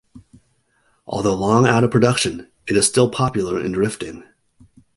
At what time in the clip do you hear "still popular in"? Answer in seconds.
2.87-3.73